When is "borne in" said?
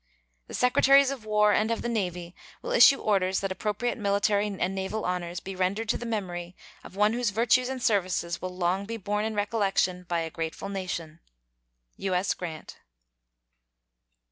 8.97-9.35